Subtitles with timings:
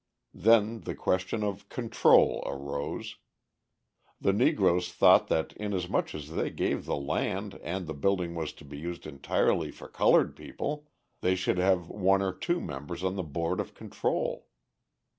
[0.33, 3.17] Then the question of control arose.
[4.19, 8.65] The Negroes thought that inasmuch as they gave the land and the building was to
[8.65, 10.87] be used entirely for coloured people,
[11.19, 14.47] they should have one or two members on the board of control.